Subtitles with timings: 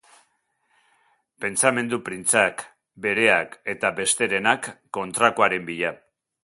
[1.45, 2.65] Pentsamentu printzak,
[3.07, 5.99] bereak eta besterenak, kontrakoaren bila.